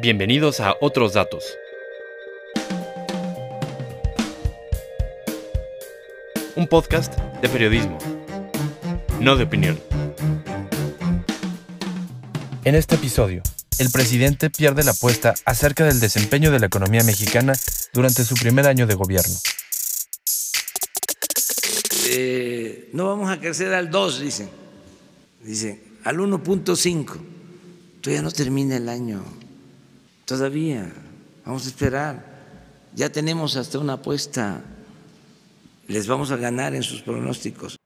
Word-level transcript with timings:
Bienvenidos 0.00 0.60
a 0.60 0.74
Otros 0.80 1.12
Datos. 1.12 1.44
Un 6.56 6.66
podcast 6.66 7.12
de 7.42 7.48
periodismo, 7.50 7.98
no 9.20 9.36
de 9.36 9.44
opinión. 9.44 9.78
En 12.64 12.74
este 12.74 12.94
episodio, 12.94 13.42
el 13.78 13.90
presidente 13.90 14.48
pierde 14.48 14.82
la 14.82 14.92
apuesta 14.92 15.34
acerca 15.44 15.84
del 15.84 16.00
desempeño 16.00 16.50
de 16.50 16.60
la 16.60 16.66
economía 16.66 17.04
mexicana 17.04 17.52
durante 17.92 18.24
su 18.24 18.34
primer 18.34 18.66
año 18.66 18.86
de 18.86 18.94
gobierno. 18.94 19.34
Eh, 22.08 22.88
no 22.94 23.08
vamos 23.08 23.30
a 23.30 23.38
crecer 23.38 23.74
al 23.74 23.90
2, 23.90 24.20
dicen. 24.20 24.48
Dicen, 25.42 25.82
al 26.04 26.16
1.5. 26.16 27.16
Todavía 28.00 28.22
no 28.22 28.30
termina 28.30 28.78
el 28.78 28.88
año. 28.88 29.22
Todavía. 30.32 30.90
Vamos 31.44 31.66
a 31.66 31.68
esperar. 31.68 32.24
Ya 32.94 33.12
tenemos 33.12 33.54
hasta 33.56 33.78
una 33.78 33.92
apuesta. 33.92 34.64
Les 35.88 36.06
vamos 36.06 36.30
a 36.30 36.38
ganar 36.38 36.74
en 36.74 36.82
sus 36.82 37.02
pronósticos. 37.02 37.76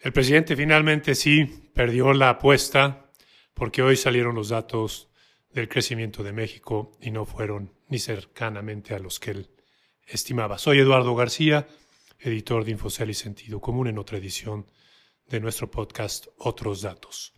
El 0.00 0.12
presidente 0.12 0.56
finalmente 0.56 1.14
sí 1.14 1.44
perdió 1.72 2.12
la 2.12 2.30
apuesta 2.30 3.08
porque 3.54 3.82
hoy 3.82 3.96
salieron 3.96 4.34
los 4.34 4.48
datos 4.48 5.10
del 5.52 5.68
crecimiento 5.68 6.24
de 6.24 6.32
México 6.32 6.90
y 7.00 7.12
no 7.12 7.24
fueron 7.24 7.72
ni 7.88 8.00
cercanamente 8.00 8.92
a 8.92 8.98
los 8.98 9.20
que 9.20 9.30
él 9.30 9.50
estimaba. 10.08 10.58
Soy 10.58 10.80
Eduardo 10.80 11.14
García, 11.14 11.68
editor 12.18 12.64
de 12.64 12.72
Infocel 12.72 13.10
y 13.10 13.14
Sentido 13.14 13.60
Común 13.60 13.86
en 13.86 13.98
otra 13.98 14.18
edición 14.18 14.66
de 15.28 15.38
nuestro 15.38 15.70
podcast 15.70 16.26
Otros 16.38 16.82
Datos. 16.82 17.32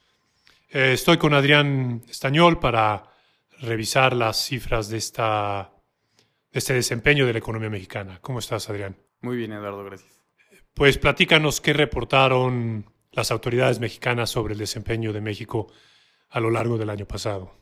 Eh, 0.70 0.94
estoy 0.94 1.18
con 1.18 1.34
Adrián 1.34 2.02
Estañol 2.08 2.58
para 2.58 3.14
revisar 3.60 4.14
las 4.14 4.36
cifras 4.36 4.88
de, 4.88 4.98
esta, 4.98 5.72
de 6.52 6.58
este 6.58 6.74
desempeño 6.74 7.26
de 7.26 7.32
la 7.32 7.38
economía 7.38 7.70
mexicana. 7.70 8.18
¿Cómo 8.20 8.38
estás, 8.38 8.68
Adrián? 8.70 8.96
Muy 9.20 9.36
bien, 9.36 9.52
Eduardo, 9.52 9.84
gracias. 9.84 10.22
Pues 10.74 10.98
platícanos 10.98 11.60
qué 11.60 11.72
reportaron 11.72 12.90
las 13.12 13.30
autoridades 13.30 13.80
mexicanas 13.80 14.30
sobre 14.30 14.52
el 14.52 14.58
desempeño 14.58 15.12
de 15.12 15.22
México 15.22 15.72
a 16.28 16.40
lo 16.40 16.50
largo 16.50 16.76
del 16.76 16.90
año 16.90 17.06
pasado. 17.06 17.52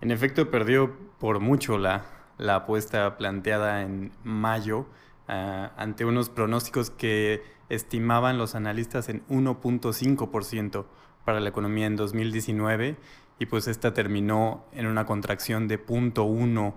En 0.00 0.10
efecto, 0.10 0.50
perdió 0.50 1.16
por 1.18 1.40
mucho 1.40 1.78
la, 1.78 2.32
la 2.38 2.56
apuesta 2.56 3.16
planteada 3.16 3.82
en 3.82 4.12
mayo 4.24 4.88
uh, 5.28 5.70
ante 5.76 6.04
unos 6.04 6.30
pronósticos 6.30 6.90
que 6.90 7.42
estimaban 7.68 8.38
los 8.38 8.54
analistas 8.54 9.08
en 9.08 9.26
1.5% 9.28 10.86
para 11.24 11.40
la 11.40 11.48
economía 11.48 11.86
en 11.86 11.96
2019 11.96 12.96
y 13.38 13.46
pues 13.46 13.68
esta 13.68 13.92
terminó 13.92 14.66
en 14.72 14.86
una 14.86 15.06
contracción 15.06 15.68
de 15.68 15.84
0.1 15.84 16.74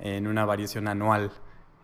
en 0.00 0.26
una 0.26 0.44
variación 0.44 0.88
anual 0.88 1.32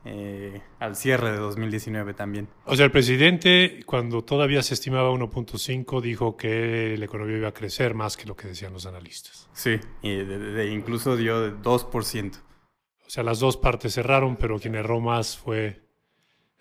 eh, 0.05 0.63
al 0.79 0.97
cierre 0.97 1.33
de 1.33 1.37
2019 1.39 2.15
también. 2.15 2.49
O 2.65 2.75
sea, 2.75 2.87
el 2.87 2.91
presidente, 2.91 3.81
cuando 3.85 4.23
todavía 4.23 4.63
se 4.63 4.73
estimaba 4.75 5.11
1.5, 5.11 6.01
dijo 6.01 6.37
que 6.37 6.97
la 6.99 7.05
economía 7.05 7.37
iba 7.37 7.49
a 7.49 7.55
crecer 7.55 7.95
más 7.95 8.17
que 8.17 8.27
lo 8.27 8.35
que 8.35 8.49
decían 8.49 8.73
los 8.73 8.87
analistas. 8.87 9.49
Sí, 9.53 9.79
y 10.01 10.17
de, 10.17 10.71
incluso 10.73 11.17
dio 11.17 11.55
2%. 11.61 12.37
O 13.07 13.11
sea, 13.11 13.25
las 13.25 13.41
dos 13.41 13.57
partes 13.57 13.95
cerraron, 13.95 14.37
pero 14.37 14.59
quien 14.59 14.75
erró 14.75 15.01
más 15.01 15.37
fue 15.37 15.90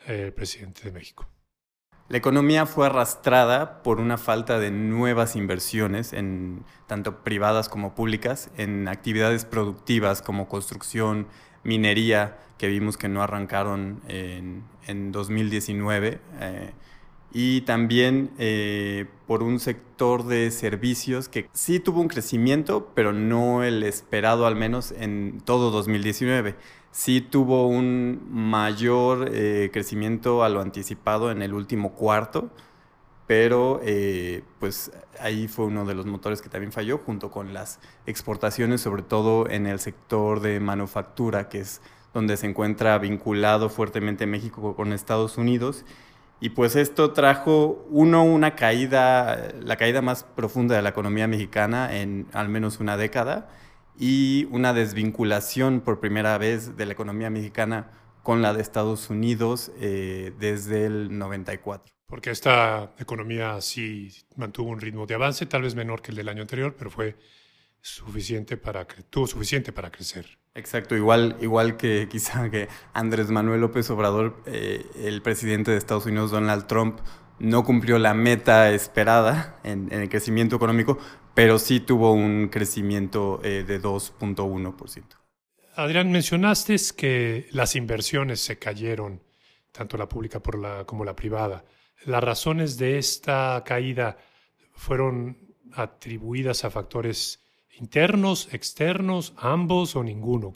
el 0.06 0.34
presidente 0.34 0.82
de 0.84 0.92
México. 0.92 1.28
La 2.10 2.18
economía 2.18 2.66
fue 2.66 2.88
arrastrada 2.88 3.84
por 3.84 4.00
una 4.00 4.18
falta 4.18 4.58
de 4.58 4.72
nuevas 4.72 5.36
inversiones, 5.36 6.12
en, 6.12 6.64
tanto 6.88 7.24
privadas 7.24 7.70
como 7.70 7.94
públicas, 7.94 8.50
en 8.58 8.88
actividades 8.88 9.46
productivas 9.46 10.24
como 10.24 10.50
construcción, 10.50 11.28
minería, 11.64 12.40
que 12.58 12.68
vimos 12.68 12.98
que 12.98 13.10
no 13.10 13.22
arrancaron 13.22 14.02
en, 14.08 14.64
en 14.88 15.12
2019, 15.12 16.20
eh, 16.40 16.72
y 17.32 17.62
también 17.62 18.32
eh, 18.40 19.06
por 19.28 19.44
un 19.44 19.60
sector 19.60 20.26
de 20.26 20.50
servicios 20.50 21.30
que 21.30 21.48
sí 21.54 21.80
tuvo 21.80 22.02
un 22.02 22.08
crecimiento, 22.08 22.92
pero 22.96 23.14
no 23.14 23.64
el 23.64 23.84
esperado 23.84 24.48
al 24.48 24.56
menos 24.56 24.92
en 24.98 25.42
todo 25.46 25.70
2019 25.70 26.56
sí 26.92 27.22
tuvo 27.22 27.68
un 27.68 28.28
mayor 28.30 29.30
eh, 29.34 29.70
crecimiento 29.72 30.44
a 30.44 30.50
lo 30.50 30.62
anticipado 30.62 31.32
en 31.32 31.42
el 31.42 31.54
último 31.54 31.94
cuarto, 31.94 32.50
pero 33.28 33.80
eh, 33.84 34.44
pues 34.60 34.92
ahí 35.20 35.48
fue 35.48 35.66
uno 35.66 35.86
de 35.86 35.94
los 35.94 36.06
motores 36.08 36.42
que 36.42 36.50
también 36.50 36.72
falló, 36.72 36.98
junto 36.98 37.30
con 37.30 37.54
las 37.54 37.80
exportaciones, 38.08 38.82
sobre 38.82 39.04
todo 39.04 39.48
en 39.50 39.68
el 39.68 39.80
sector 39.80 40.40
de 40.40 40.60
manufactura, 40.60 41.48
que 41.48 41.60
es 41.60 41.82
donde 42.14 42.38
se 42.38 42.48
encuentra 42.48 42.98
vinculado 42.98 43.70
fuertemente 43.70 44.26
México 44.26 44.76
con 44.76 44.94
Estados 44.94 45.38
Unidos. 45.38 45.86
Y 46.42 46.50
pues 46.52 46.76
esto 46.76 47.12
trajo, 47.12 47.86
uno, 47.90 48.24
una 48.24 48.56
caída, 48.56 49.52
la 49.60 49.76
caída 49.76 50.02
más 50.02 50.24
profunda 50.24 50.76
de 50.76 50.82
la 50.82 50.90
economía 50.90 51.28
mexicana 51.28 51.96
en 51.98 52.28
al 52.34 52.50
menos 52.50 52.80
una 52.80 52.98
década, 52.98 53.50
y 54.00 54.48
una 54.50 54.74
desvinculación 54.74 55.82
por 55.82 56.00
primera 56.00 56.38
vez 56.38 56.78
de 56.78 56.86
la 56.86 56.94
economía 56.94 57.30
mexicana 57.30 57.92
con 58.24 58.42
la 58.42 58.54
de 58.54 58.62
Estados 58.62 59.10
Unidos 59.10 59.72
eh, 59.80 60.34
desde 60.40 60.86
el 60.86 61.18
94. 61.18 61.94
Porque 62.08 62.32
esta 62.32 62.94
economía 62.98 63.60
sí 63.62 64.12
mantuvo 64.36 64.72
un 64.72 64.80
ritmo 64.80 65.06
de 65.06 65.16
avance, 65.16 65.46
tal 65.46 65.64
vez 65.64 65.76
menor 65.76 66.02
que 66.02 66.12
el 66.12 66.18
del 66.18 66.30
año 66.30 66.42
anterior, 66.42 66.76
pero 66.78 66.90
fue 66.90 67.18
suficiente 67.82 68.58
para 68.58 68.86
tuvo 68.86 69.28
suficiente 69.28 69.72
para 69.72 69.92
crecer. 69.92 70.40
Exacto, 70.56 70.96
igual, 70.96 71.38
igual 71.42 71.78
que 71.78 72.08
quizá 72.10 72.50
que 72.50 72.68
Andrés 72.94 73.30
Manuel 73.30 73.62
López 73.62 73.90
Obrador, 73.90 74.42
eh, 74.46 74.86
el 74.96 75.22
presidente 75.22 75.72
de 75.72 75.78
Estados 75.78 76.06
Unidos, 76.06 76.32
Donald 76.32 76.68
Trump, 76.68 77.00
no 77.40 77.64
cumplió 77.64 77.98
la 78.00 78.14
meta 78.14 78.72
esperada 78.72 79.60
en, 79.64 79.92
el 79.92 80.10
crecimiento 80.10 80.56
económico, 80.56 80.98
pero 81.40 81.58
sí 81.58 81.80
tuvo 81.80 82.12
un 82.12 82.50
crecimiento 82.50 83.40
eh, 83.46 83.64
de 83.64 83.82
2.1%. 83.82 85.04
Adrián, 85.74 86.12
mencionaste 86.12 86.76
que 86.98 87.48
las 87.52 87.78
inversiones 87.78 88.42
se 88.42 88.60
cayeron, 88.60 89.24
tanto 89.72 89.96
la 89.96 90.10
pública 90.10 90.42
como 90.86 91.06
la 91.06 91.16
privada. 91.16 91.64
¿Las 92.04 92.22
razones 92.22 92.78
de 92.78 92.98
esta 92.98 93.64
caída 93.66 94.18
fueron 94.74 95.38
atribuidas 95.72 96.66
a 96.66 96.72
factores 96.72 97.40
internos, 97.80 98.54
externos, 98.54 99.34
ambos 99.38 99.96
o 99.96 100.04
ninguno? 100.04 100.52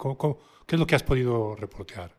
qué 0.65 0.75
es 0.75 0.79
lo 0.81 0.85
que 0.85 0.95
has 0.95 1.03
podido 1.03 1.55
reportear? 1.55 2.11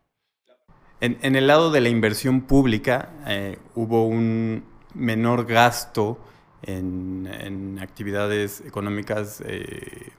En, 1.01 1.35
el 1.35 1.45
lado 1.45 1.69
de 1.69 1.81
la 1.81 1.89
inversión 1.89 2.41
pública 2.41 3.13
eh, 3.27 3.59
hubo 3.75 4.07
un 4.07 4.65
menor 4.95 5.45
gasto 5.45 6.17
en, 6.65 7.79
actividades 7.81 8.61
económicas 8.61 9.41
eh, 9.45 10.11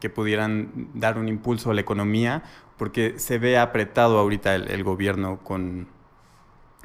que 0.00 0.10
pudieran 0.10 0.88
dar 0.94 1.18
un 1.18 1.28
impulso 1.28 1.70
a 1.70 1.74
la 1.74 1.80
economía, 1.80 2.42
porque 2.76 3.18
se 3.18 3.38
ve 3.38 3.58
apretado 3.58 4.18
ahorita 4.18 4.54
el, 4.54 4.82
gobierno 4.82 5.38
con, 5.42 5.88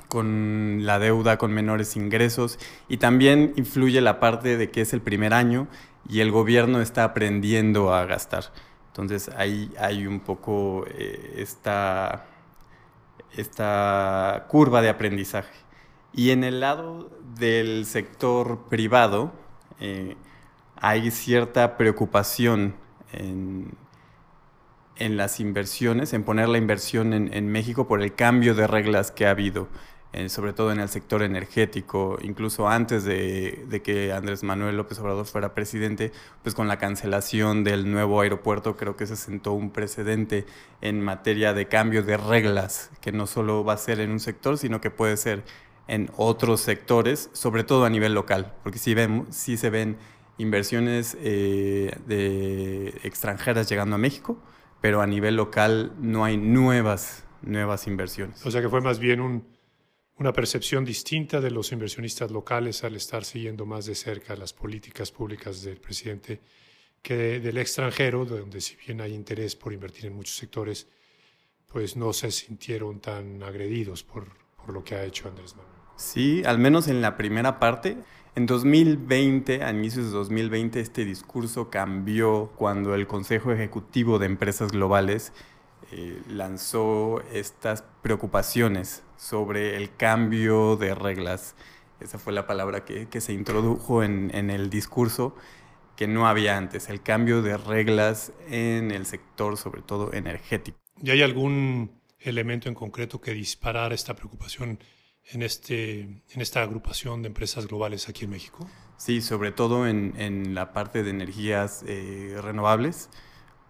con 0.09 0.85
la 0.85 0.99
deuda, 0.99 1.37
con 1.37 1.53
menores 1.53 1.95
ingresos, 1.95 2.59
y 2.89 2.97
también 2.97 3.53
influye 3.55 4.01
la 4.01 4.19
parte 4.19 4.57
de 4.57 4.69
que 4.69 4.81
es 4.81 4.93
el 4.93 5.01
primer 5.01 5.33
año 5.33 5.67
y 6.09 6.19
el 6.19 6.31
gobierno 6.31 6.81
está 6.81 7.03
aprendiendo 7.05 7.93
a 7.93 8.05
gastar. 8.05 8.51
Entonces 8.87 9.29
ahí 9.37 9.71
hay 9.79 10.07
un 10.07 10.19
poco 10.19 10.85
eh, 10.87 11.35
esta 11.37 12.25
esta 13.37 14.45
curva 14.47 14.81
de 14.81 14.89
aprendizaje. 14.89 15.64
Y 16.17 16.31
en 16.31 16.45
el 16.45 16.61
lado 16.61 17.09
del 17.37 17.85
sector 17.85 18.69
privado 18.69 19.33
eh, 19.81 20.15
hay 20.77 21.11
cierta 21.11 21.75
preocupación 21.75 22.75
en, 23.11 23.75
las 24.97 25.41
inversiones, 25.41 26.13
en 26.13 26.23
poner 26.23 26.47
la 26.47 26.57
inversión 26.57 27.11
en 27.13 27.47
México 27.49 27.85
por 27.85 28.01
el 28.01 28.15
cambio 28.15 28.55
de 28.55 28.65
reglas 28.65 29.11
que 29.11 29.27
ha 29.27 29.31
habido 29.31 29.67
eh, 30.17 30.29
sobre 30.29 30.53
todo 30.53 30.71
en 30.71 30.79
el 30.79 30.87
sector 30.87 31.23
energético, 31.23 32.17
incluso 32.21 32.69
antes 32.69 33.03
de, 33.03 33.81
que 33.83 34.13
Andrés 34.13 34.43
Manuel 34.43 34.77
López 34.77 34.97
Obrador 34.99 35.25
fuera 35.25 35.53
presidente, 35.53 36.13
pues 36.41 36.55
con 36.55 36.69
la 36.69 36.79
cancelación 36.79 37.65
del 37.65 37.91
nuevo 37.91 38.21
aeropuerto 38.21 38.77
creo 38.77 38.95
que 38.95 39.07
se 39.07 39.17
sentó 39.17 39.51
un 39.51 39.71
precedente 39.71 40.45
en 40.79 41.01
materia 41.01 41.53
de 41.53 41.67
cambio 41.67 42.01
de 42.01 42.15
reglas, 42.15 42.91
que 43.01 43.11
no 43.11 43.27
solo 43.27 43.65
va 43.65 43.73
a 43.73 43.77
ser 43.77 43.99
en 43.99 44.09
un 44.11 44.21
sector, 44.21 44.57
sino 44.57 44.79
que 44.79 44.89
puede 44.89 45.17
ser 45.17 45.43
en 45.87 46.09
otros 46.17 46.61
sectores, 46.61 47.29
sobre 47.33 47.63
todo 47.63 47.85
a 47.85 47.89
nivel 47.89 48.13
local, 48.13 48.53
porque 48.63 48.79
si, 48.79 48.93
vemos, 48.93 49.35
si 49.35 49.57
se 49.57 49.69
ven 49.69 49.97
inversiones 50.37 51.17
eh, 51.21 51.95
de 52.07 52.99
extranjeras 53.03 53.69
llegando 53.69 53.95
a 53.95 53.99
México, 53.99 54.37
pero 54.81 55.01
a 55.01 55.07
nivel 55.07 55.35
local 55.35 55.93
no 55.99 56.25
hay 56.25 56.37
nuevas, 56.37 57.25
nuevas 57.41 57.87
inversiones. 57.87 58.45
O 58.45 58.51
sea 58.51 58.61
que 58.61 58.69
fue 58.69 58.81
más 58.81 58.99
bien 58.99 59.21
un 59.21 59.55
una 60.17 60.31
percepción 60.31 60.85
distinta 60.85 61.41
de 61.41 61.51
los 61.51 61.71
inversionistas 61.71 62.31
locales 62.31 62.83
al 62.83 62.95
estar 62.95 63.25
siguiendo 63.25 63.65
más 63.65 63.85
de 63.85 63.95
cerca 63.95 64.35
las 64.35 64.53
políticas 64.53 65.11
públicas 65.11 65.61
del 65.61 65.79
presidente 65.81 66.41
que 67.01 67.39
del 67.39 67.57
extranjero, 67.57 68.25
donde 68.25 68.61
si 68.61 68.75
bien 68.77 69.01
hay 69.01 69.13
interés 69.13 69.55
por 69.55 69.73
invertir 69.73 70.05
en 70.07 70.13
muchos 70.13 70.37
sectores, 70.37 70.87
pues 71.67 71.95
no 71.95 72.13
se 72.13 72.31
sintieron 72.31 72.99
tan 72.99 73.43
agredidos 73.43 74.03
por, 74.03 74.44
por 74.65 74.73
lo 74.73 74.83
que 74.83 74.95
ha 74.95 75.03
hecho 75.03 75.27
Andrés 75.27 75.55
Manuel. 75.55 75.73
Sí, 75.95 76.43
al 76.45 76.59
menos 76.59 76.87
en 76.87 77.01
la 77.01 77.17
primera 77.17 77.59
parte. 77.59 77.97
En 78.35 78.45
2020, 78.47 79.63
a 79.63 79.71
inicios 79.71 80.07
de 80.07 80.11
2020, 80.11 80.81
este 80.81 81.05
discurso 81.05 81.69
cambió 81.69 82.51
cuando 82.57 82.93
el 82.93 83.07
Consejo 83.07 83.53
Ejecutivo 83.53 84.19
de 84.19 84.25
Empresas 84.25 84.73
Globales 84.73 85.31
eh, 85.91 86.21
lanzó 86.27 87.21
estas 87.31 87.85
preocupaciones 88.01 89.03
sobre 89.15 89.77
el 89.77 89.95
cambio 89.95 90.75
de 90.75 90.93
reglas. 90.95 91.55
Esa 92.01 92.17
fue 92.17 92.33
la 92.33 92.45
palabra 92.45 92.83
que, 92.83 93.21
se 93.21 93.31
introdujo 93.31 94.03
en, 94.03 94.31
en 94.33 94.49
el 94.49 94.69
discurso 94.69 95.33
que 95.95 96.07
no 96.07 96.27
había 96.27 96.57
antes, 96.57 96.89
el 96.89 97.01
cambio 97.01 97.41
de 97.41 97.55
reglas 97.55 98.33
en 98.49 98.91
el 98.91 99.05
sector, 99.05 99.55
sobre 99.55 99.81
todo 99.81 100.11
energético. 100.11 100.77
¿Y 101.01 101.11
hay 101.11 101.21
algún 101.21 101.91
elemento 102.25 102.69
en 102.69 102.75
concreto 102.75 103.21
que 103.21 103.31
disparara 103.33 103.95
esta 103.95 104.15
preocupación 104.15 104.79
en, 105.31 105.41
este, 105.41 106.01
en 106.01 106.41
esta 106.41 106.61
agrupación 106.61 107.21
de 107.21 107.27
empresas 107.27 107.67
globales 107.67 108.09
aquí 108.09 108.25
en 108.25 108.31
México? 108.31 108.67
Sí, 108.97 109.21
sobre 109.21 109.51
todo 109.51 109.87
en, 109.87 110.13
en 110.17 110.55
la 110.55 110.73
parte 110.73 111.03
de 111.03 111.09
energías 111.09 111.83
eh, 111.87 112.37
renovables, 112.41 113.09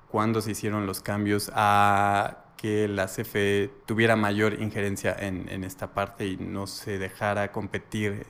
cuando 0.10 0.42
se 0.42 0.52
hicieron 0.52 0.86
los 0.86 1.02
cambios 1.02 1.52
a 1.54 2.46
que 2.58 2.88
la 2.88 3.08
CFE 3.08 3.70
tuviera 3.86 4.16
mayor 4.16 4.62
injerencia 4.62 5.16
en, 5.18 5.50
en 5.50 5.64
esta 5.64 5.94
parte 5.94 6.26
y 6.28 6.38
no 6.38 6.68
se 6.68 6.98
dejara 6.98 7.52
competir 7.52 8.26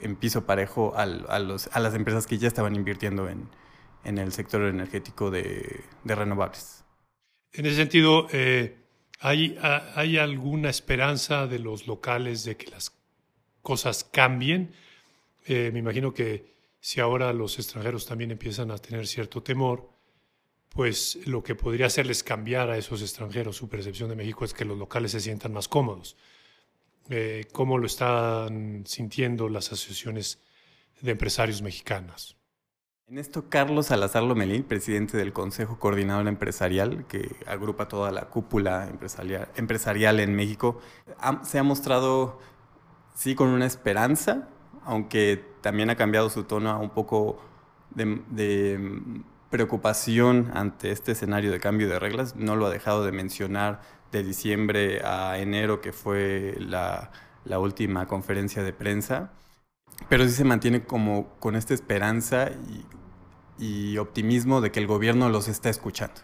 en 0.00 0.16
piso 0.16 0.44
parejo 0.44 0.94
a, 0.96 1.06
los, 1.06 1.68
a 1.72 1.80
las 1.80 1.94
empresas 1.94 2.26
que 2.26 2.38
ya 2.38 2.48
estaban 2.48 2.74
invirtiendo 2.74 3.28
en, 3.28 3.48
en 4.04 4.18
el 4.18 4.32
sector 4.32 4.62
energético 4.62 5.30
de, 5.30 5.82
de, 6.04 6.14
renovables. 6.14 6.84
En 7.52 7.66
ese 7.66 7.76
sentido, 7.76 8.26
eh, 8.32 8.83
¿hay, 9.24 9.58
¿hay 9.94 10.18
alguna 10.18 10.68
esperanza 10.68 11.46
de 11.46 11.58
los 11.58 11.86
locales 11.86 12.44
de 12.44 12.58
que 12.58 12.70
las 12.70 12.92
cosas 13.62 14.04
cambien? 14.04 14.74
Eh, 15.46 15.70
me 15.72 15.78
imagino 15.78 16.12
que 16.12 16.52
si 16.78 17.00
ahora 17.00 17.32
los 17.32 17.58
extranjeros 17.58 18.04
también 18.04 18.32
empiezan 18.32 18.70
a 18.70 18.76
tener 18.76 19.06
cierto 19.06 19.42
temor, 19.42 19.88
pues 20.68 21.26
lo 21.26 21.42
que 21.42 21.54
podría 21.54 21.86
hacerles 21.86 22.22
cambiar 22.22 22.68
a 22.68 22.76
esos 22.76 23.00
extranjeros 23.00 23.56
su 23.56 23.66
percepción 23.66 24.10
de 24.10 24.16
México 24.16 24.44
es 24.44 24.52
que 24.52 24.66
los 24.66 24.76
locales 24.76 25.12
se 25.12 25.20
sientan 25.20 25.54
más 25.54 25.68
cómodos. 25.68 26.18
Eh, 27.08 27.46
cómo 27.50 27.78
lo 27.78 27.86
están 27.86 28.84
sintiendo 28.86 29.48
las 29.48 29.72
asociaciones 29.72 30.38
de 31.00 31.12
empresarios 31.12 31.62
mexicanas. 31.62 32.36
En 33.14 33.20
esto, 33.20 33.44
Carlos 33.48 33.86
Salazar 33.86 34.24
Lomelín, 34.24 34.64
presidente 34.64 35.16
del 35.16 35.32
Consejo 35.32 35.78
Coordinador 35.78 36.26
Empresarial, 36.26 37.06
que 37.06 37.36
agrupa 37.46 37.86
toda 37.86 38.10
la 38.10 38.22
cúpula 38.22 38.88
empresarial, 38.88 39.46
empresarial 39.54 40.18
en 40.18 40.34
México, 40.34 40.80
se 41.44 41.60
ha 41.60 41.62
mostrado, 41.62 42.40
sí, 43.14 43.36
con 43.36 43.50
una 43.50 43.66
esperanza, 43.66 44.48
aunque 44.84 45.44
también 45.60 45.90
ha 45.90 45.94
cambiado 45.94 46.28
su 46.28 46.42
tono 46.42 46.70
a 46.70 46.78
un 46.78 46.90
poco 46.90 47.40
de, 47.94 48.20
de 48.30 48.80
preocupación 49.48 50.50
ante 50.52 50.90
este 50.90 51.12
escenario 51.12 51.52
de 51.52 51.60
cambio 51.60 51.88
de 51.88 52.00
reglas. 52.00 52.34
No 52.34 52.56
lo 52.56 52.66
ha 52.66 52.70
dejado 52.70 53.04
de 53.04 53.12
mencionar 53.12 53.80
de 54.10 54.24
diciembre 54.24 55.02
a 55.04 55.38
enero, 55.38 55.80
que 55.80 55.92
fue 55.92 56.56
la, 56.58 57.12
la 57.44 57.60
última 57.60 58.08
conferencia 58.08 58.64
de 58.64 58.72
prensa, 58.72 59.30
pero 60.08 60.24
sí 60.24 60.32
se 60.32 60.42
mantiene 60.42 60.82
como 60.82 61.28
con 61.38 61.54
esta 61.54 61.74
esperanza 61.74 62.50
y, 62.50 62.84
y 63.58 63.96
optimismo 63.98 64.60
de 64.60 64.70
que 64.70 64.80
el 64.80 64.86
gobierno 64.86 65.28
los 65.28 65.48
está 65.48 65.70
escuchando. 65.70 66.20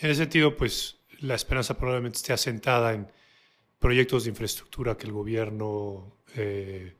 En 0.00 0.10
ese 0.10 0.22
sentido, 0.22 0.56
pues 0.56 0.98
la 1.20 1.34
esperanza 1.34 1.76
probablemente 1.76 2.16
esté 2.16 2.32
asentada 2.32 2.92
en 2.92 3.08
proyectos 3.78 4.24
de 4.24 4.30
infraestructura 4.30 4.96
que 4.96 5.06
el 5.06 5.12
gobierno 5.12 6.18
eh, 6.34 6.96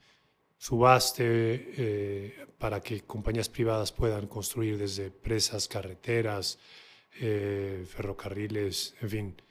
subaste 0.56 1.24
eh, 1.26 2.46
para 2.58 2.80
que 2.80 3.02
compañías 3.02 3.48
privadas 3.48 3.92
puedan 3.92 4.26
construir 4.26 4.78
desde 4.78 5.10
presas, 5.10 5.68
carreteras, 5.68 6.58
eh, 7.20 7.84
ferrocarriles, 7.86 8.94
en 9.00 9.10
fin, 9.10 9.42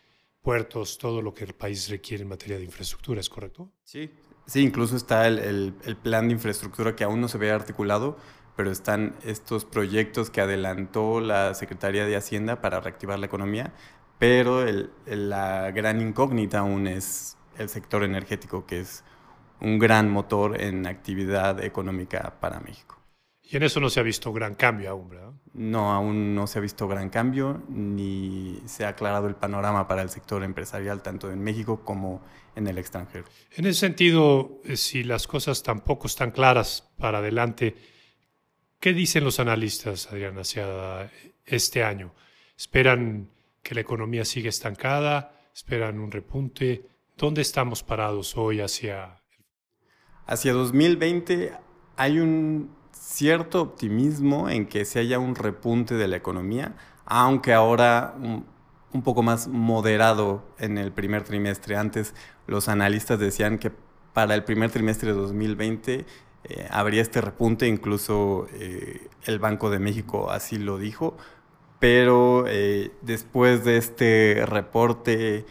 puertos, 0.41 0.97
todo 0.97 1.21
lo 1.21 1.33
que 1.33 1.45
el 1.45 1.53
país 1.53 1.89
requiere 1.89 2.23
en 2.23 2.29
materia 2.29 2.57
de 2.57 2.63
infraestructura, 2.63 3.21
¿es 3.21 3.29
correcto? 3.29 3.71
Sí, 3.83 4.09
sí 4.45 4.61
incluso 4.61 4.95
está 4.95 5.27
el, 5.27 5.73
el, 5.85 5.95
plan 5.97 6.27
de 6.27 6.33
infraestructura 6.33 6.95
que 6.95 7.03
aún 7.03 7.21
no 7.21 7.27
se 7.27 7.37
ve 7.37 7.51
articulado, 7.51 8.17
pero 8.55 8.71
están 8.71 9.15
estos 9.23 9.65
proyectos 9.65 10.29
que 10.29 10.41
adelantó 10.41 11.19
la 11.19 11.53
Secretaría 11.53 12.05
de 12.05 12.15
Hacienda 12.15 12.61
para 12.61 12.79
reactivar 12.79 13.19
la 13.19 13.25
economía, 13.25 13.73
pero 14.19 14.67
el, 14.67 14.91
la 15.05 15.71
gran 15.71 16.01
incógnita 16.01 16.59
aún 16.59 16.87
es 16.87 17.37
el 17.57 17.69
sector 17.69 18.03
energético, 18.03 18.65
que 18.65 18.79
es 18.79 19.03
un 19.59 19.79
gran 19.79 20.09
motor 20.09 20.61
en 20.61 20.85
actividad 20.87 21.63
económica 21.63 22.35
para 22.39 22.59
México. 22.59 22.99
Y 23.41 23.57
en 23.57 23.63
eso 23.63 23.79
no 23.79 23.89
se 23.89 23.99
ha 23.99 24.03
visto 24.03 24.31
gran 24.31 24.55
cambio 24.55 24.89
aún, 24.89 25.09
¿verdad? 25.09 25.31
No, 25.53 25.91
aún 25.91 26.33
no 26.33 26.47
se 26.47 26.59
ha 26.59 26.61
visto 26.61 26.87
gran 26.87 27.09
cambio, 27.09 27.61
ni 27.67 28.61
se 28.65 28.85
ha 28.85 28.89
aclarado 28.89 29.27
el 29.27 29.35
panorama 29.35 29.87
para 29.87 30.01
el 30.01 30.09
sector 30.09 30.43
empresarial, 30.43 31.01
tanto 31.01 31.29
en 31.29 31.43
México 31.43 31.81
como 31.83 32.21
en 32.55 32.67
el 32.67 32.77
extranjero. 32.77 33.25
En 33.51 33.65
ese 33.65 33.81
sentido, 33.81 34.61
eh, 34.63 34.77
si 34.77 35.03
las 35.03 35.27
cosas 35.27 35.61
tampoco 35.61 36.07
están 36.07 36.31
claras 36.31 36.89
para 36.97 37.17
adelante, 37.17 37.75
¿qué 38.83 38.93
dicen 38.93 39.23
los 39.23 39.39
analistas, 39.39 40.11
Adrián, 40.11 40.37
hacia 40.37 41.09
este 41.45 41.85
año? 41.85 42.13
¿Esperan 42.57 43.29
que 43.61 43.75
la 43.75 43.79
economía 43.79 44.25
siga 44.25 44.49
estancada? 44.49 45.39
¿Esperan 45.55 45.99
un 45.99 46.11
repunte? 46.11 46.85
¿Dónde 47.15 47.41
estamos 47.41 47.81
parados 47.81 48.35
hoy 48.35 48.59
hacia... 48.59 49.21
Hacia 50.25 50.51
2020 50.51 51.53
hay 51.95 52.19
un 52.19 52.75
cierto 52.91 53.61
optimismo 53.61 54.49
en 54.49 54.65
que 54.65 54.83
se 54.83 54.99
haya 54.99 55.17
un 55.17 55.35
repunte 55.35 55.93
de 55.93 56.09
la 56.09 56.17
economía, 56.17 56.75
aunque 57.05 57.53
ahora 57.53 58.13
un, 58.19 59.01
poco 59.01 59.23
más 59.23 59.47
moderado 59.47 60.53
en 60.59 60.77
el 60.77 60.91
primer 60.91 61.23
trimestre. 61.23 61.77
Antes 61.77 62.13
los 62.47 62.67
analistas 62.67 63.17
decían 63.17 63.59
que 63.59 63.71
para 64.11 64.35
el 64.35 64.43
primer 64.43 64.71
trimestre 64.71 65.13
de 65.13 65.17
2020 65.17 66.05
eh, 66.45 66.67
habría 66.69 67.01
este 67.01 67.21
repunte, 67.21 67.67
incluso 67.67 68.47
eh, 68.53 69.07
el 69.25 69.39
Banco 69.39 69.69
de 69.69 69.79
México 69.79 70.31
así 70.31 70.57
lo 70.57 70.77
dijo, 70.77 71.17
pero 71.79 72.45
eh, 72.47 72.91
después 73.01 73.63
de 73.63 73.77
este 73.77 74.43
reporte 74.45 75.45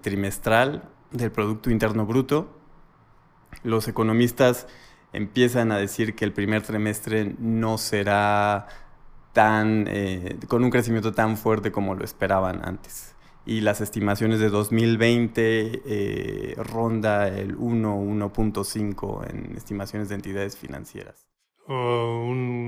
trimestral 0.00 0.90
del 1.12 1.30
Producto 1.30 1.70
Interno 1.70 2.04
Bruto, 2.04 2.48
los 3.62 3.86
economistas 3.86 4.66
empiezan 5.12 5.72
a 5.72 5.78
decir 5.78 6.14
que 6.14 6.24
el 6.24 6.32
primer 6.32 6.62
trimestre 6.62 7.34
no 7.38 7.78
será 7.78 8.66
tan, 9.32 9.86
eh, 9.88 10.38
con 10.48 10.64
un 10.64 10.70
crecimiento 10.70 11.12
tan 11.12 11.36
fuerte 11.36 11.70
como 11.72 11.94
lo 11.94 12.04
esperaban 12.04 12.60
antes. 12.64 13.14
Y 13.48 13.62
las 13.62 13.80
estimaciones 13.80 14.40
de 14.40 14.50
2020 14.50 15.82
eh, 15.86 16.54
ronda 16.58 17.28
el 17.28 17.56
1, 17.56 17.96
1.5 17.96 19.30
en 19.30 19.56
estimaciones 19.56 20.10
de 20.10 20.16
entidades 20.16 20.58
financieras. 20.58 21.26
un, 21.66 21.74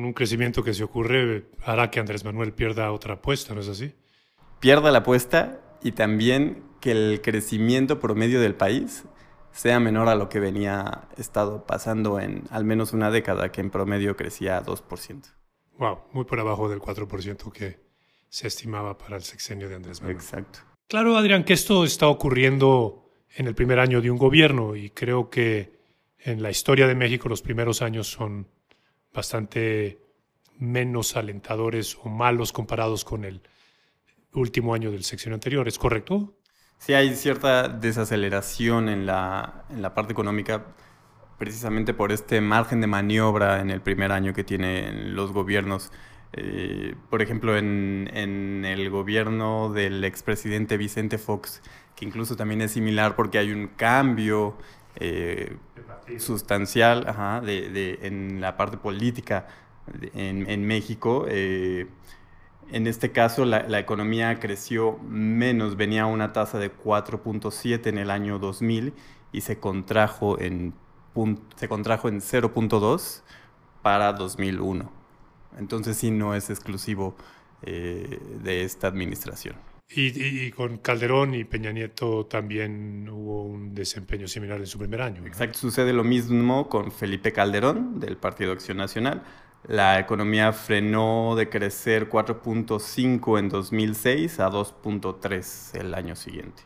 un, 0.06 0.12
crecimiento 0.14 0.64
que 0.64 0.72
se 0.72 0.82
ocurre 0.82 1.50
hará 1.66 1.90
que 1.90 2.00
Andrés 2.00 2.24
Manuel 2.24 2.54
pierda 2.54 2.90
otra 2.92 3.14
apuesta, 3.14 3.54
¿no 3.54 3.60
es 3.60 3.68
así? 3.68 3.92
Pierda 4.58 4.90
la 4.90 5.00
apuesta 5.00 5.60
y 5.82 5.92
también 5.92 6.64
que 6.80 6.92
el 6.92 7.20
crecimiento 7.20 8.00
promedio 8.00 8.40
del 8.40 8.54
país 8.54 9.04
sea 9.52 9.80
menor 9.80 10.08
a 10.08 10.14
lo 10.14 10.30
que 10.30 10.40
venía 10.40 11.08
estado 11.18 11.66
pasando 11.66 12.18
en 12.20 12.44
al 12.50 12.64
menos 12.64 12.94
una 12.94 13.10
década, 13.10 13.52
que 13.52 13.60
en 13.60 13.68
promedio 13.68 14.16
crecía 14.16 14.64
2%. 14.64 15.26
Wow, 15.76 15.98
muy 16.12 16.24
por 16.24 16.40
abajo 16.40 16.70
del 16.70 16.80
4% 16.80 17.52
que 17.52 17.80
se 18.30 18.46
estimaba 18.46 18.96
para 18.96 19.16
el 19.16 19.22
sexenio 19.22 19.68
de 19.68 19.74
Andrés 19.74 20.00
Manuel. 20.00 20.16
Exacto. 20.16 20.69
Claro, 20.90 21.16
Adrián, 21.16 21.44
que 21.44 21.52
esto 21.52 21.84
está 21.84 22.08
ocurriendo 22.08 23.08
en 23.36 23.46
el 23.46 23.54
primer 23.54 23.78
año 23.78 24.00
de 24.00 24.10
un 24.10 24.18
gobierno 24.18 24.74
y 24.74 24.90
creo 24.90 25.30
que 25.30 25.78
en 26.18 26.42
la 26.42 26.50
historia 26.50 26.88
de 26.88 26.96
México 26.96 27.28
los 27.28 27.42
primeros 27.42 27.80
años 27.80 28.10
son 28.10 28.48
bastante 29.14 30.00
menos 30.58 31.14
alentadores 31.14 31.96
o 32.02 32.08
malos 32.08 32.52
comparados 32.52 33.04
con 33.04 33.24
el 33.24 33.40
último 34.32 34.74
año 34.74 34.90
del 34.90 35.04
sexenio 35.04 35.34
anterior, 35.34 35.68
¿es 35.68 35.78
correcto? 35.78 36.34
sí 36.78 36.92
hay 36.92 37.14
cierta 37.14 37.68
desaceleración 37.68 38.88
en 38.88 39.06
la, 39.06 39.66
en 39.70 39.82
la 39.82 39.94
parte 39.94 40.12
económica 40.12 40.74
precisamente 41.38 41.94
por 41.94 42.10
este 42.10 42.40
margen 42.40 42.80
de 42.80 42.88
maniobra 42.88 43.60
en 43.60 43.70
el 43.70 43.80
primer 43.80 44.10
año 44.10 44.34
que 44.34 44.42
tienen 44.42 45.14
los 45.14 45.30
gobiernos. 45.30 45.92
Eh, 46.32 46.94
por 47.10 47.22
ejemplo, 47.22 47.56
en, 47.56 48.10
en, 48.14 48.64
el 48.64 48.88
gobierno 48.90 49.72
del 49.72 50.04
expresidente 50.04 50.76
Vicente 50.76 51.18
Fox, 51.18 51.62
que 51.96 52.04
incluso 52.04 52.36
también 52.36 52.62
es 52.62 52.72
similar 52.72 53.16
porque 53.16 53.38
hay 53.38 53.52
un 53.52 53.68
cambio 53.68 54.56
eh, 54.96 55.56
sustancial 56.18 57.06
ajá, 57.08 57.40
de, 57.40 57.68
de, 57.70 57.98
en 58.02 58.40
la 58.40 58.56
parte 58.56 58.76
política 58.76 59.48
en, 60.14 60.48
en 60.48 60.66
México. 60.66 61.26
Eh, 61.28 61.86
En 62.72 62.86
este 62.86 63.10
caso, 63.10 63.44
la, 63.44 63.78
economía 63.80 64.38
creció 64.38 64.98
menos, 65.02 65.76
venía 65.76 66.02
a 66.02 66.06
una 66.06 66.32
tasa 66.32 66.58
de 66.58 66.70
4.7 66.72 67.88
en 67.88 67.98
el 67.98 68.10
año 68.10 68.38
2000 68.38 68.94
y 69.32 69.40
se 69.40 69.58
contrajo 69.58 70.38
en, 70.38 70.72
se 71.56 71.68
contrajo 71.68 72.08
en 72.08 72.20
0.2 72.20 73.22
para 73.82 74.12
2001. 74.12 74.99
Entonces 75.58 75.96
sí 75.96 76.10
no 76.10 76.34
es 76.34 76.50
exclusivo 76.50 77.16
eh, 77.62 78.18
de 78.42 78.64
esta 78.64 78.86
administración. 78.86 79.56
Y, 79.92 80.52
con 80.52 80.78
Calderón 80.78 81.34
y 81.34 81.42
Peña 81.42 81.72
Nieto 81.72 82.24
también 82.26 83.08
hubo 83.08 83.42
un 83.42 83.74
desempeño 83.74 84.28
similar 84.28 84.60
en 84.60 84.66
su 84.68 84.78
primer 84.78 85.02
año. 85.02 85.26
Exacto, 85.26 85.58
sucede 85.58 85.92
lo 85.92 86.04
mismo 86.04 86.68
con 86.68 86.92
Felipe 86.92 87.32
Calderón 87.32 87.98
del 87.98 88.16
Partido 88.16 88.52
Acción 88.52 88.76
Nacional. 88.76 89.24
La 89.66 89.98
economía 89.98 90.52
frenó 90.52 91.34
de 91.36 91.48
crecer 91.48 92.08
4.5 92.08 93.38
en 93.40 93.48
2006 93.48 94.38
a 94.38 94.48
2.3 94.48 95.80
el 95.80 95.94
año 95.94 96.14
siguiente. 96.14 96.62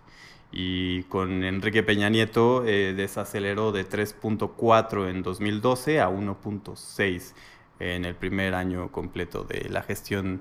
Y 0.53 1.05
con 1.05 1.43
Enrique 1.43 1.83
Peña 1.83 2.11
Nieto 2.11 2.65
eh, 2.67 2.93
desaceleró 2.95 3.73
de 3.73 3.89
3.4 3.89 5.09
en 5.09 5.23
2012 5.23 6.01
a 6.01 6.11
1.6 6.11 7.33
en 7.79 8.05
el 8.05 8.15
primer 8.15 8.55
año 8.55 8.91
completo 8.93 9.45
de 9.45 9.69
la 9.69 9.83
gestión 9.83 10.41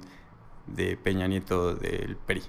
de 0.67 0.97
Peña 0.97 1.27
Nieto 1.27 1.75
del 1.75 2.15
PRI. 2.15 2.41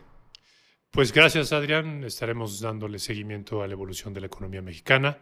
Pues 0.91 1.13
gracias, 1.13 1.53
Adrián. 1.53 2.05
Estaremos 2.05 2.61
dándole 2.61 2.99
seguimiento 2.99 3.63
a 3.63 3.67
la 3.67 3.73
evolución 3.73 4.15
de 4.15 4.21
la 4.21 4.27
economía 4.27 4.63
mexicana. 4.63 5.19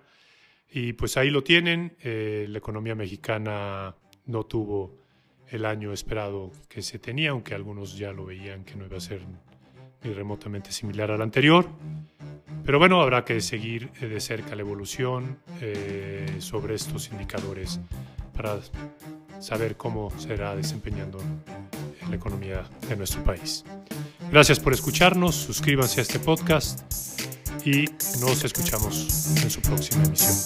Y 0.71 0.93
pues 0.93 1.17
ahí 1.17 1.31
lo 1.31 1.43
tienen. 1.43 1.97
Eh, 2.03 2.47
la 2.49 2.59
economía 2.59 2.95
mexicana 2.95 3.95
no 4.27 4.45
tuvo 4.45 4.99
el 5.49 5.65
año 5.65 5.93
esperado 5.93 6.51
que 6.69 6.83
se 6.83 6.99
tenía, 6.99 7.31
aunque 7.31 7.55
algunos 7.55 7.97
ya 7.97 8.13
lo 8.13 8.27
veían 8.27 8.65
que 8.65 8.75
no 8.75 8.87
iba 8.87 8.97
a 8.97 9.01
ser 9.01 9.23
ni 10.03 10.13
remotamente 10.13 10.73
similar 10.73 11.11
al 11.11 11.23
anterior. 11.23 11.69
Pero 12.65 12.79
bueno, 12.79 13.01
habrá 13.01 13.25
que 13.25 13.41
seguir 13.41 13.91
eh, 14.01 14.07
de 14.07 14.21
cerca 14.21 14.55
la 14.55 14.63
evolución 14.63 15.39
eh, 15.61 16.37
sobre 16.39 16.75
estos 16.75 17.11
indicadores 17.11 17.81
para 18.35 18.61
saber 19.43 19.77
cómo 19.77 20.11
será 20.19 20.55
desempeñando 20.55 21.19
la 22.09 22.17
economía 22.17 22.65
de 22.89 22.97
nuestro 22.97 23.23
país. 23.25 23.65
Gracias 24.31 24.61
por 24.61 24.73
escucharnos, 24.73 25.35
suscríbanse 25.35 26.01
a 26.01 26.03
este 26.03 26.19
podcast 26.19 26.81
y 27.67 27.85
nos 28.21 28.45
escuchamos 28.45 29.37
en 29.43 29.51
su 29.51 29.61
próxima 29.61 30.05
emisión. 30.05 30.37